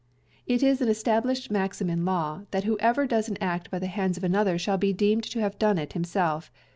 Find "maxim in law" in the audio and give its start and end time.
1.51-2.41